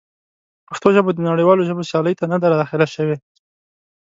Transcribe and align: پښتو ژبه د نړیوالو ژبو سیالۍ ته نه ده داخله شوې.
پښتو 0.67 0.87
ژبه 0.95 1.11
د 1.13 1.19
نړیوالو 1.29 1.67
ژبو 1.69 1.87
سیالۍ 1.89 2.13
ته 2.19 2.25
نه 2.31 2.37
ده 2.41 2.47
داخله 2.61 2.87
شوې. 2.95 3.17